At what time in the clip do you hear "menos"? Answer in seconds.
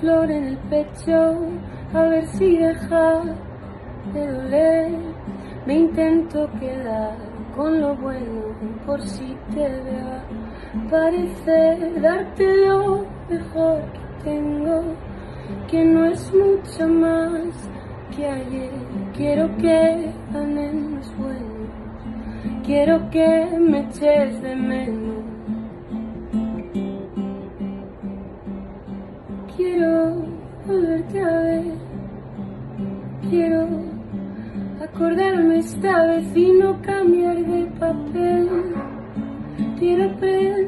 24.56-25.33